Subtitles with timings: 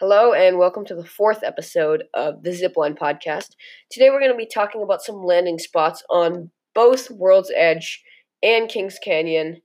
[0.00, 3.56] Hello, and welcome to the fourth episode of the Zipline Podcast.
[3.90, 8.00] Today, we're going to be talking about some landing spots on both World's Edge
[8.40, 9.60] and Kings Canyon.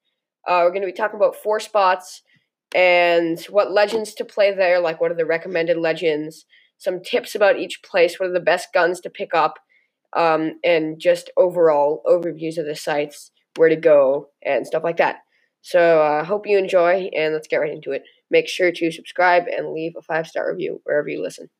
[0.47, 2.23] Uh, we're going to be talking about four spots
[2.73, 6.45] and what legends to play there, like what are the recommended legends,
[6.79, 9.59] some tips about each place, what are the best guns to pick up,
[10.13, 15.17] um, and just overall overviews of the sites, where to go, and stuff like that.
[15.61, 18.01] So, I uh, hope you enjoy, and let's get right into it.
[18.33, 21.51] Make sure to subscribe and leave a five star review wherever you listen.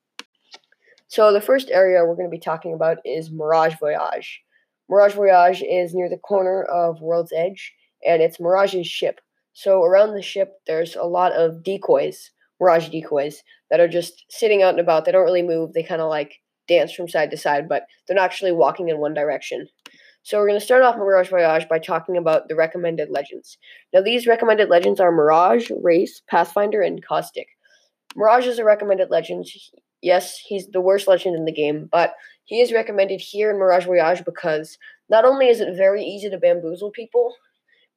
[1.08, 4.42] So, the first area we're going to be talking about is Mirage Voyage.
[4.90, 9.22] Mirage Voyage is near the corner of World's Edge, and it's Mirage's ship.
[9.54, 14.64] So, around the ship, there's a lot of decoys, Mirage decoys, that are just sitting
[14.64, 15.06] out and about.
[15.06, 18.16] They don't really move, they kind of like dance from side to side, but they're
[18.16, 19.68] not actually walking in one direction.
[20.24, 23.58] So we're going to start off Mirage Voyage by talking about the recommended legends.
[23.94, 27.48] Now these recommended legends are Mirage, Wraith, Pathfinder, and Caustic.
[28.16, 29.46] Mirage is a recommended legend.
[30.02, 32.14] Yes, he's the worst legend in the game, but
[32.46, 34.78] he is recommended here in Mirage Voyage because
[35.10, 37.34] not only is it very easy to bamboozle people,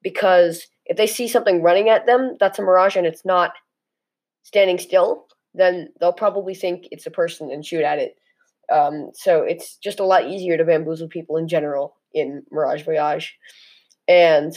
[0.03, 3.53] because if they see something running at them that's a mirage and it's not
[4.43, 8.17] standing still, then they'll probably think it's a person and shoot at it.
[8.73, 13.37] Um, so it's just a lot easier to bamboozle people in general in Mirage Voyage.
[14.09, 14.53] And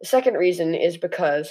[0.00, 1.50] the second reason is because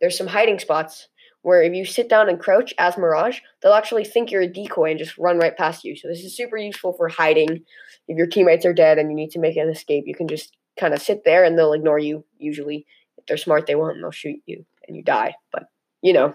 [0.00, 1.08] there's some hiding spots
[1.42, 4.90] where if you sit down and crouch as Mirage, they'll actually think you're a decoy
[4.90, 5.96] and just run right past you.
[5.96, 7.64] So this is super useful for hiding.
[8.08, 10.56] If your teammates are dead and you need to make an escape, you can just
[10.78, 12.24] kind of sit there and they'll ignore you.
[12.38, 12.86] Usually,
[13.18, 15.34] if they're smart, they won't and they'll shoot you and you die.
[15.52, 15.64] But
[16.00, 16.34] you know.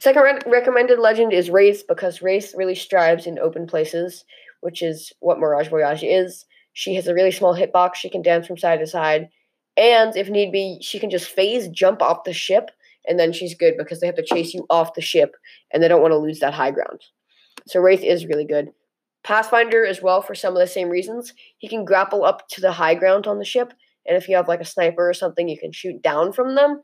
[0.00, 4.24] Second re- recommended legend is Wraith because Wraith really strives in open places,
[4.60, 6.46] which is what Mirage Voyage is.
[6.72, 7.96] She has a really small hitbox.
[7.96, 9.28] She can dance from side to side.
[9.76, 12.70] And if need be, she can just phase jump off the ship,
[13.06, 15.34] and then she's good because they have to chase you off the ship,
[15.72, 17.00] and they don't want to lose that high ground.
[17.66, 18.70] So Wraith is really good.
[19.24, 21.32] Pathfinder as well for some of the same reasons.
[21.58, 23.72] He can grapple up to the high ground on the ship,
[24.06, 26.82] and if you have like a sniper or something, you can shoot down from them.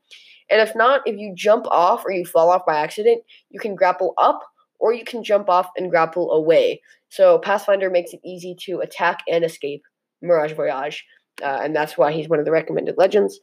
[0.50, 3.74] And if not, if you jump off or you fall off by accident, you can
[3.74, 4.40] grapple up
[4.78, 6.80] or you can jump off and grapple away.
[7.08, 9.82] So Pathfinder makes it easy to attack and escape
[10.22, 11.04] Mirage Voyage,
[11.42, 13.40] uh, and that's why he's one of the recommended legends.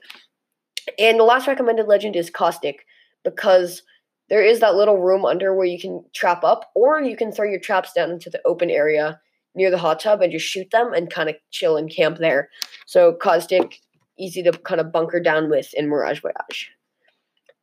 [1.00, 2.86] And the last recommended legend is Caustic,
[3.24, 3.82] because
[4.30, 7.50] there is that little room under where you can trap up, or you can throw
[7.50, 9.20] your traps down into the open area
[9.56, 12.50] near the hot tub and just shoot them and kind of chill and camp there.
[12.86, 13.80] So Caustic,
[14.20, 16.72] easy to kind of bunker down with in Mirage Voyage.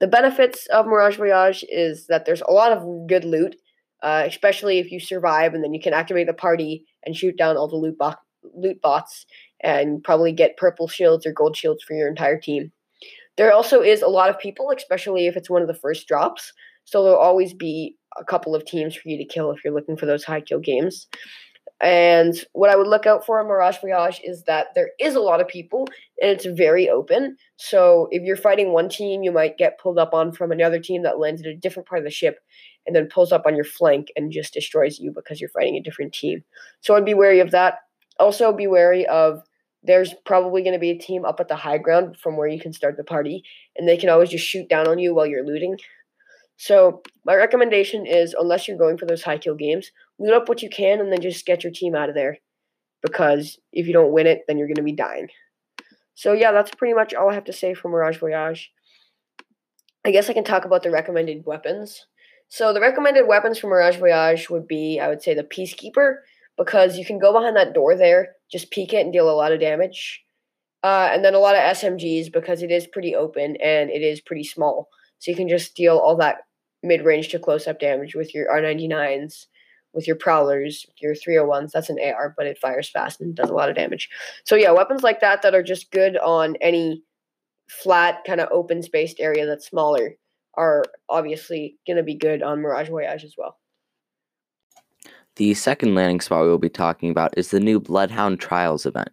[0.00, 3.56] The benefits of Mirage Voyage is that there's a lot of good loot
[4.02, 7.56] uh, especially if you survive and then you can activate the party and shoot down
[7.56, 8.14] all the loot, bo-
[8.54, 9.26] loot bots
[9.60, 12.72] and probably get purple shields or gold shields for your entire team.
[13.36, 16.52] There also is a lot of people, especially if it's one of the first drops.
[16.84, 19.96] So there'll always be a couple of teams for you to kill if you're looking
[19.96, 21.06] for those high kill games.
[21.82, 25.20] And what I would look out for in Mirage Voyage is that there is a
[25.20, 25.88] lot of people
[26.20, 27.36] and it's very open.
[27.56, 31.02] So if you're fighting one team, you might get pulled up on from another team
[31.02, 32.38] that lands at a different part of the ship
[32.86, 35.82] and then pulls up on your flank and just destroys you because you're fighting a
[35.82, 36.44] different team.
[36.82, 37.78] So I'd be wary of that.
[38.20, 39.42] Also, be wary of
[39.82, 42.60] there's probably going to be a team up at the high ground from where you
[42.60, 43.42] can start the party,
[43.76, 45.76] and they can always just shoot down on you while you're looting.
[46.62, 49.90] So my recommendation is, unless you're going for those high kill games,
[50.20, 52.38] loot up what you can and then just get your team out of there.
[53.02, 55.26] Because if you don't win it, then you're going to be dying.
[56.14, 58.70] So yeah, that's pretty much all I have to say for Mirage Voyage.
[60.06, 62.06] I guess I can talk about the recommended weapons.
[62.46, 66.18] So the recommended weapons for Mirage Voyage would be, I would say, the Peacekeeper,
[66.56, 69.50] because you can go behind that door there, just peek it and deal a lot
[69.50, 70.22] of damage.
[70.84, 74.20] Uh, and then a lot of SMGs because it is pretty open and it is
[74.20, 74.88] pretty small.
[75.18, 76.36] So you can just deal all that
[76.82, 79.46] mid range to close up damage with your R99s,
[79.92, 81.70] with your Prowlers, your 301s.
[81.70, 84.08] That's an AR, but it fires fast and does a lot of damage.
[84.44, 87.02] So yeah, weapons like that that are just good on any
[87.68, 90.16] flat, kind of open spaced area that's smaller
[90.54, 93.58] are obviously going to be good on Mirage Voyage as well.
[95.36, 99.08] The second landing spot we will be talking about is the new Bloodhound Trials event.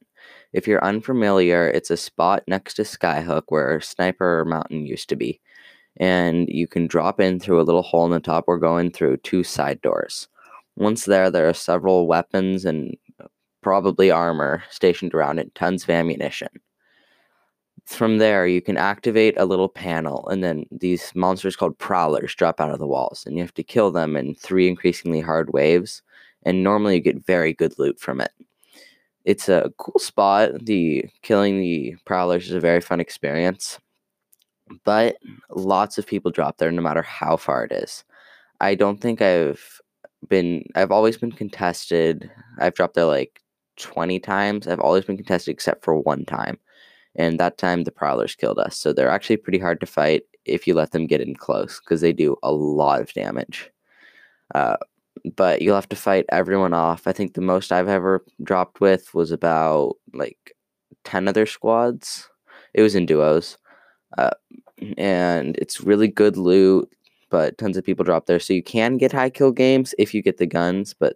[0.52, 5.40] If you're unfamiliar, it's a spot next to Skyhook where Sniper Mountain used to be.
[6.00, 8.92] And you can drop in through a little hole in the top or go in
[8.92, 10.28] through two side doors.
[10.78, 13.28] Once there, there are several weapons and uh,
[13.62, 16.50] probably armor stationed around it, tons of ammunition
[17.90, 22.62] from there, you can activate a little panel, and then these monsters called prowlers drop
[22.62, 26.04] out of the walls, and you have to kill them in three increasingly hard waves.
[26.44, 28.32] And normally, you get very good loot from it.
[29.26, 30.66] It's a cool spot.
[30.66, 33.80] The killing the prowlers is a very fun experience,
[34.84, 35.18] but
[35.50, 38.04] lots of people drop there no matter how far it is.
[38.62, 39.82] I don't think I've
[40.28, 40.66] been.
[40.76, 42.30] I've always been contested.
[42.60, 43.42] I've dropped there like
[43.78, 44.68] twenty times.
[44.68, 46.58] I've always been contested except for one time,
[47.16, 48.78] and that time the prowlers killed us.
[48.78, 52.02] So they're actually pretty hard to fight if you let them get in close because
[52.02, 53.72] they do a lot of damage.
[54.56, 54.78] Uh,
[55.36, 57.08] but you'll have to fight everyone off.
[57.08, 60.56] I think the most I've ever dropped with was about like
[61.04, 62.30] 10 other squads.
[62.74, 63.58] It was in duos.
[64.18, 64.32] Uh,
[64.98, 66.90] and it's really good loot,
[67.30, 68.40] but tons of people drop there.
[68.40, 71.16] So you can get high kill games if you get the guns, but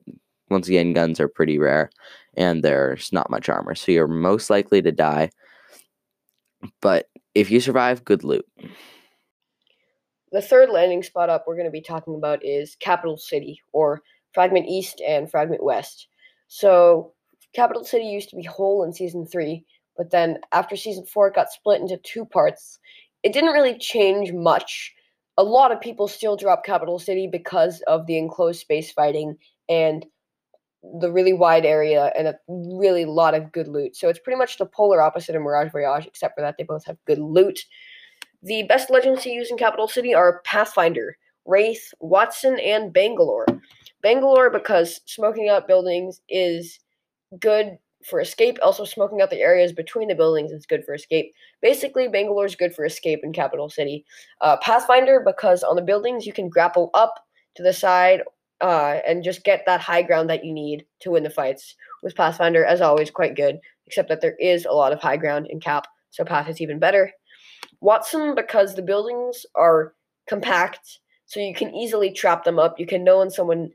[0.50, 1.90] once again, guns are pretty rare
[2.36, 3.76] and there's not much armor.
[3.76, 5.30] So you're most likely to die.
[6.82, 8.46] But if you survive, good loot.
[10.32, 14.02] The third landing spot up we're going to be talking about is Capital City, or
[14.34, 16.08] Fragment East and Fragment West.
[16.48, 17.14] So,
[17.54, 19.64] Capital City used to be whole in Season 3,
[19.98, 22.80] but then after Season 4, it got split into two parts.
[23.24, 24.94] It didn't really change much.
[25.38, 29.38] A lot of people still drop Capital City because of the enclosed space fighting
[29.70, 30.06] and
[31.00, 33.96] the really wide area and a really lot of good loot.
[33.96, 36.86] So it's pretty much the polar opposite of Mirage Voyage, except for that they both
[36.86, 37.60] have good loot.
[38.44, 43.46] The best legends to use in Capital City are Pathfinder, Wraith, Wattson, and Bangalore.
[44.02, 46.80] Bangalore because smoking out buildings is
[47.40, 48.58] good for escape.
[48.62, 51.34] Also, smoking out the areas between the buildings is good for escape.
[51.62, 54.06] Basically, Bangalore is good for escape in Capital City.
[54.42, 57.16] Uh, Pathfinder because on the buildings you can grapple up
[57.56, 58.22] to the side
[58.62, 61.76] uh, and just get that high ground that you need to win the fights.
[62.02, 65.48] With Pathfinder, as always, quite good, except that there is a lot of high ground
[65.50, 67.12] in Cap, so Path is even better.
[67.82, 69.94] Wattson because the buildings are
[70.28, 72.80] compact, so you can easily trap them up.
[72.80, 73.72] You can know when someone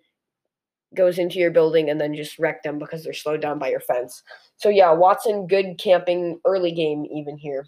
[0.94, 3.81] goes into your building and then just wreck them because they're slowed down by your
[3.81, 4.23] fence.
[4.56, 7.67] So yeah, Wattson, good camping early game even here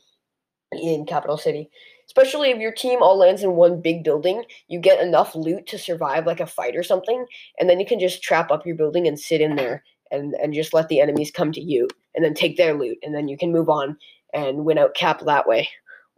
[0.72, 1.70] in Capital City.
[2.06, 5.78] Especially if your team all lands in one big building, you get enough loot to
[5.78, 7.24] survive like a fight or something,
[7.58, 10.52] and then you can just trap up your building and sit in there and, and
[10.52, 11.86] just let the enemies come to you
[12.16, 13.96] and then take their loot, and then you can move on
[14.34, 15.68] and win out cap that way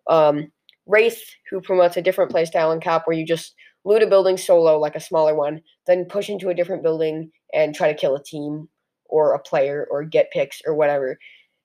[0.08, 0.50] um,
[0.86, 4.78] Wraith, who promotes a different playstyle in Cap where you just loot a building solo,
[4.78, 8.22] like a smaller one, then push into a different building and try to kill a
[8.22, 8.68] team
[9.06, 11.18] or a player or get picks or whatever.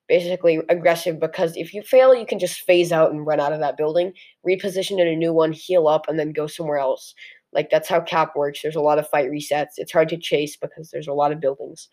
[0.08, 3.60] Basically, aggressive because if you fail, you can just phase out and run out of
[3.60, 4.12] that building,
[4.46, 7.14] reposition in a new one, heal up, and then go somewhere else.
[7.52, 8.60] Like that's how Cap works.
[8.62, 9.72] There's a lot of fight resets.
[9.76, 11.88] It's hard to chase because there's a lot of buildings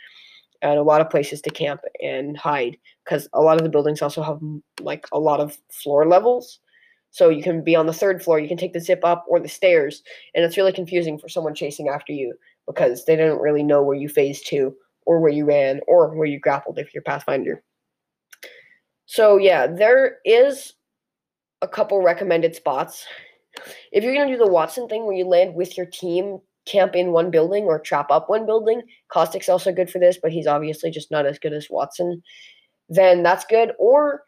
[0.61, 4.01] and a lot of places to camp and hide because a lot of the buildings
[4.01, 4.39] also have
[4.81, 6.59] like a lot of floor levels.
[7.15, 9.39] So you can be on the third floor, you can take the zip up or
[9.39, 10.03] the stairs,
[10.33, 12.33] and it's really confusing for someone chasing after you
[12.67, 14.75] because they don't really know where you phased to
[15.05, 17.63] or where you ran or where you grappled if you're Pathfinder.
[19.05, 20.73] So yeah, there is
[21.61, 23.05] a couple recommended spots.
[23.93, 27.13] If you're gonna do the Wattson thing where you land with your team camp in
[27.13, 28.81] one building or trap up one building.
[29.07, 32.21] Caustic's also good for this, but he's obviously just not as good as Wattson.
[32.89, 33.71] Then that's good.
[33.79, 34.23] Or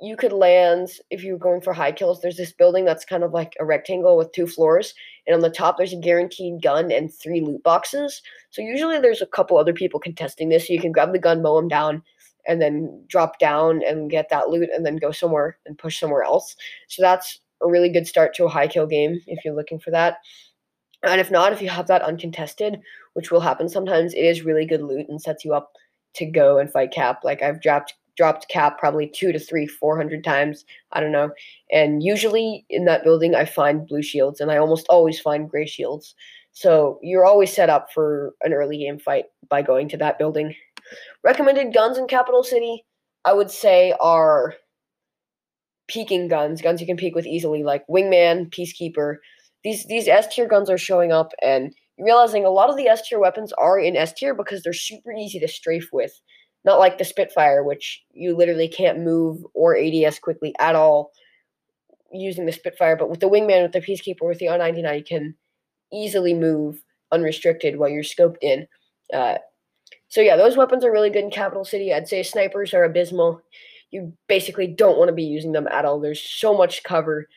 [0.00, 2.20] you could land if you're going for high kills.
[2.20, 4.94] There's this building that's kind of like a rectangle with two floors,
[5.26, 8.20] and on the top there's a guaranteed gun and three loot boxes.
[8.50, 11.42] So usually there's a couple other people contesting this, so you can grab the gun,
[11.42, 12.02] mow them down,
[12.46, 16.22] and then drop down and get that loot, and then go somewhere and push somewhere
[16.22, 16.56] else.
[16.88, 19.90] So that's a really good start to a high kill game if you're looking for
[19.92, 20.18] that.
[21.02, 22.80] And if not, if you have that uncontested,
[23.12, 25.72] which will happen sometimes, it is really good loot and sets you up
[26.14, 27.20] to go and fight cap.
[27.24, 30.64] Like I've dropped dropped cap probably two to three, four hundred times.
[30.92, 31.30] I don't know.
[31.70, 35.66] And usually in that building I find blue shields and I almost always find gray
[35.66, 36.14] shields.
[36.52, 40.54] So you're always set up for an early game fight by going to that building.
[41.24, 42.84] Recommended guns in Capital City,
[43.24, 44.54] I would say are
[45.88, 49.16] peeking guns, guns you can peek with easily, like Wingman, Peacekeeper,
[49.64, 53.08] these these S tier guns are showing up, and realizing a lot of the S
[53.08, 56.20] tier weapons are in S tier because they're super easy to strafe with.
[56.64, 61.12] Not like the Spitfire, which you literally can't move or ADS quickly at all
[62.12, 62.96] using the Spitfire.
[62.96, 65.34] But with the Wingman, with the Peacekeeper, with the R99, you can
[65.92, 68.66] easily move unrestricted while you're scoped in.
[69.12, 69.36] Uh,
[70.08, 71.92] so yeah, those weapons are really good in Capital City.
[71.92, 73.42] I'd say snipers are abysmal.
[73.90, 76.00] You basically don't want to be using them at all.
[76.00, 77.28] There's so much cover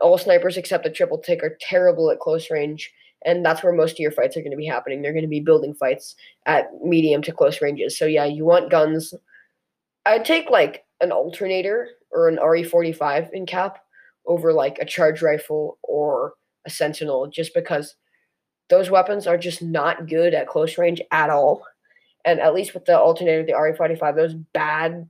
[0.00, 2.92] all snipers except the triple take are terrible at close range,
[3.24, 5.02] and that's where most of your fights are going to be happening.
[5.02, 6.14] They're going to be building fights
[6.46, 7.96] at medium to close ranges.
[7.98, 9.14] So yeah, you want guns.
[10.06, 13.78] I'd take like an alternator or an RE45 in cap
[14.26, 16.34] over like a charge rifle or
[16.66, 17.96] a sentinel just because
[18.70, 21.64] those weapons are just not good at close range at all.
[22.24, 25.08] And at least with the alternator, the RE45, those bad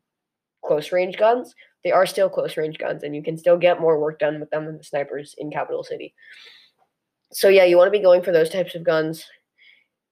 [0.64, 1.54] close range guns,
[1.84, 4.50] they are still close range guns, and you can still get more work done with
[4.50, 6.14] them than the snipers in Capital City.
[7.32, 9.24] So yeah, you want to be going for those types of guns.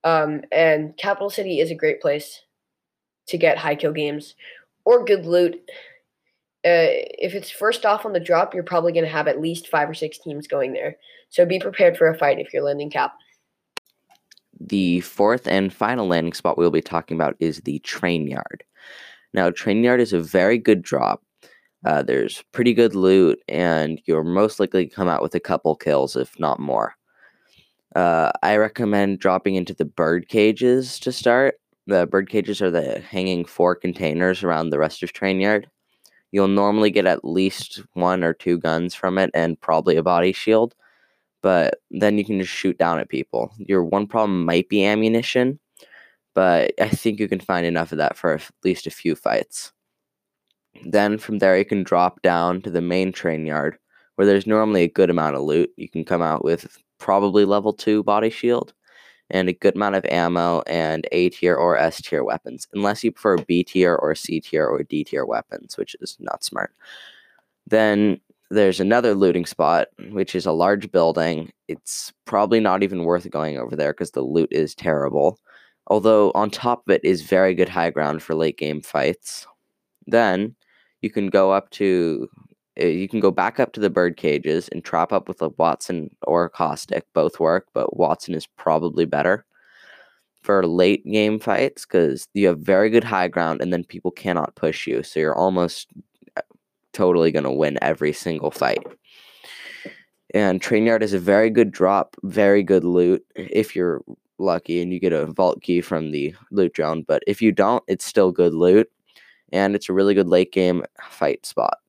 [0.04, 2.42] Um, and Capital City is a great place
[3.28, 4.35] to get high kill games
[4.85, 5.54] or good loot.
[6.64, 9.69] Uh, if it's first off on the drop, you're probably going to have at least
[9.69, 10.97] five or six teams going there.
[11.28, 13.14] So be prepared for a fight if you're landing cap.
[14.61, 18.62] The fourth and final landing spot we'll be talking about is the train yard.
[19.35, 21.23] Now, train yard is a very good drop.
[21.85, 25.75] Uh, there's pretty good loot, and you're most likely to come out with a couple
[25.75, 26.95] kills, if not more.
[27.94, 31.56] Uh, I recommend dropping into the bird cages to start.
[31.87, 35.68] The bird cages are the hanging four containers around the rest of train yard.
[36.30, 40.32] You'll normally get at least one or two guns from it and probably a body
[40.32, 40.75] shield,
[41.42, 43.52] but then you can just shoot down at people.
[43.58, 45.58] Your one problem might be ammunition,
[46.34, 49.72] but I think you can find enough of that for at least a few fights.
[50.87, 53.76] Then from there, you can drop down to the main train yard,
[54.14, 55.70] where there's normally a good amount of loot.
[55.76, 58.73] You can come out with probably level 2 body shield
[59.28, 63.11] and a good amount of ammo and A tier or S tier weapons, unless you
[63.11, 66.73] prefer B tier or C tier or D tier weapons, which is not smart.
[67.66, 71.50] Then there's another looting spot, which is a large building.
[71.66, 75.40] It's probably not even worth going over there because the loot is terrible.
[75.88, 79.47] Although on top of it is very good high ground for late game fights.
[80.06, 80.54] Then
[81.00, 82.28] you can go up to
[82.76, 86.11] you can go back up to the bird cages and trap up with a Wattson
[86.23, 87.05] or a Caustic.
[87.12, 89.45] Both work, but Wattson is probably better
[90.43, 94.55] for late game fights because you have very good high ground and then people cannot
[94.57, 95.02] push you.
[95.02, 95.88] So you're almost
[96.37, 96.43] uh,
[96.93, 98.85] totally going to win every single fight.
[100.35, 104.02] And Train Yard is a very good drop, very good loot if you're
[104.38, 107.02] lucky and you get a vault key from the loot drone.
[107.02, 108.91] But if you don't, it's still good loot
[109.52, 111.81] and it's a really good late game fight spot.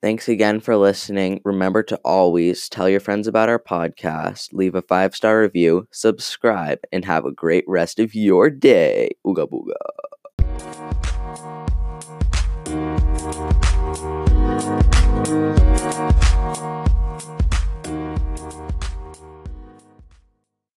[0.00, 1.40] Thanks again for listening.
[1.44, 6.78] Remember to always tell your friends about our podcast, leave a five star review, subscribe,
[6.92, 9.10] and have a great rest of your day.
[9.26, 10.94] Ooga booga.